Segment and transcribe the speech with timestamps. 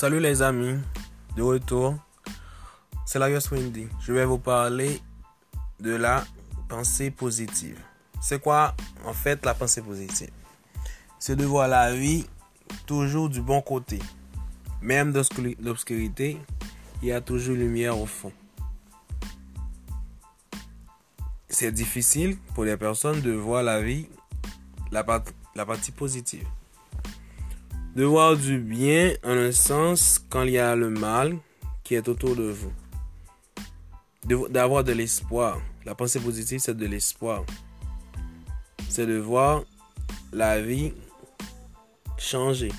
[0.00, 0.78] Salut les amis,
[1.34, 1.96] de retour.
[3.04, 3.88] C'est la Wendy.
[4.00, 5.00] Je vais vous parler
[5.80, 6.24] de la
[6.68, 7.76] pensée positive.
[8.20, 10.30] C'est quoi en fait la pensée positive?
[11.18, 12.24] C'est de voir la vie
[12.86, 13.98] toujours du bon côté.
[14.80, 15.24] Même dans
[15.58, 16.38] l'obscurité,
[17.02, 18.30] il y a toujours lumière au fond.
[21.48, 24.06] C'est difficile pour les personnes de voir la vie,
[24.92, 26.46] la partie positive
[27.98, 31.36] de voir du bien en un sens quand il y a le mal
[31.82, 32.72] qui est autour de vous.
[34.50, 35.60] D'avoir de, l'espoir.
[35.84, 37.42] La pensée positive, c'est de l'espoir.
[38.88, 39.64] C'est de voir
[40.32, 40.92] la vie
[42.18, 42.70] changer.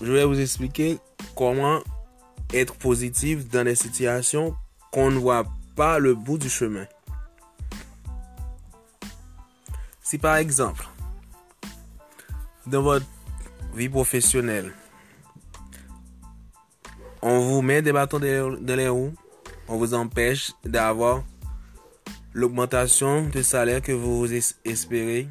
[0.00, 0.96] Je vais vous expliquer
[1.36, 1.80] comment
[2.54, 4.56] être positif dans des situations
[4.92, 6.86] qu'on ne voit pas le bout du chemin.
[10.02, 10.88] Si par exemple,
[12.66, 13.06] dans votre
[13.74, 14.72] vie professionnelle,
[17.22, 19.14] on vous met des bâtons dans les roues,
[19.68, 21.24] on vous empêche d'avoir
[22.32, 24.26] l'augmentation de salaire que vous
[24.64, 25.28] espérez,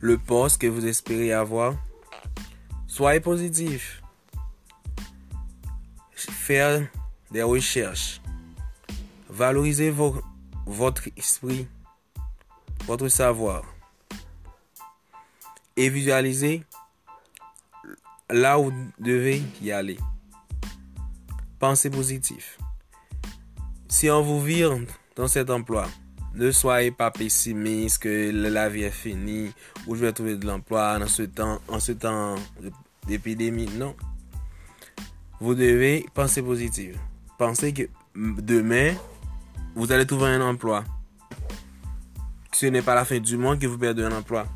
[0.00, 1.74] le poste que vous espérez avoir.
[2.86, 4.02] Soyez positif.
[6.12, 6.86] Faire
[7.30, 8.20] des recherches.
[9.28, 9.92] Valorisez
[10.66, 11.66] votre esprit,
[12.86, 13.73] votre savoir
[15.76, 16.64] et visualisez
[18.30, 19.98] là où vous devez y aller.
[21.58, 22.58] Pensez positif.
[23.88, 24.76] Si on vous vire
[25.16, 25.86] dans cet emploi,
[26.34, 29.52] ne soyez pas pessimiste que la vie est finie
[29.86, 32.34] ou je vais trouver de l'emploi en ce temps, en ce temps
[33.06, 33.68] d'épidémie.
[33.76, 33.94] Non.
[35.40, 36.96] Vous devez penser positif.
[37.38, 37.82] Pensez que
[38.16, 38.94] demain,
[39.74, 40.84] vous allez trouver un emploi.
[42.52, 44.46] Ce n'est pas la fin du monde que vous perdez un emploi.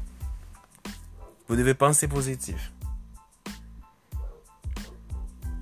[1.49, 2.73] Vous devez penser positif.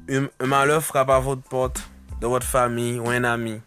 [0.09, 1.89] Un, malheur frappe à votre porte,
[2.21, 3.61] de votre famille ou un ami.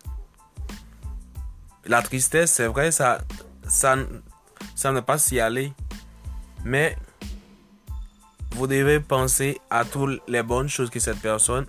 [1.86, 3.20] La tristesse, c'est vrai, ça,
[3.68, 3.96] ça,
[4.76, 5.74] ça pas s'y aller.
[6.66, 6.98] Mais
[8.52, 11.66] vous devez penser à toutes les bonnes choses que cette personne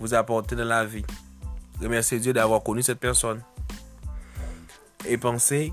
[0.00, 1.04] vous a apportées dans la vie.
[1.80, 3.40] Remerciez Dieu d'avoir connu cette personne.
[5.06, 5.72] Et pensez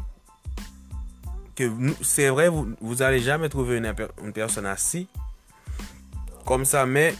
[2.01, 5.07] c'est vrai, vous, allez jamais trouver une, personne assis
[6.45, 7.16] comme ça, mais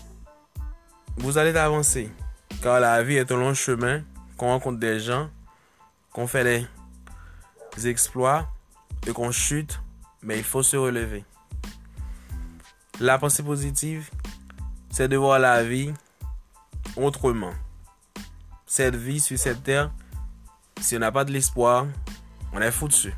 [1.18, 2.10] vous allez avancer.
[2.62, 4.04] Car la vie est un long chemin,
[4.38, 5.30] qu'on rencontre des gens,
[6.12, 6.68] qu'on fait
[7.76, 8.48] des exploits
[9.08, 9.80] et qu'on chute,
[10.22, 11.24] mais il faut se relever.
[13.00, 14.10] La pensée positive,
[14.90, 15.92] c'est de voir la vie
[16.96, 17.54] autrement.
[18.66, 19.92] Cette vie sur cette terre,
[20.80, 21.88] si on n'a pas de l'espoir,
[22.54, 23.14] on est foutu.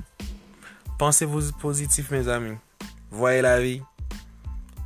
[1.03, 2.55] Pensez-vous positif, mes amis.
[3.11, 3.81] Voyez la vie,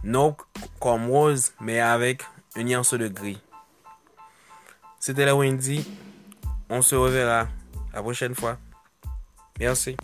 [0.04, 0.36] non
[0.80, 2.24] comme rose, mais avec
[2.56, 3.40] une nuance de gris.
[5.00, 5.88] C'était la Wendy.
[6.72, 7.48] On se reverra
[7.94, 8.58] la prochaine fois.
[9.60, 9.96] Merci.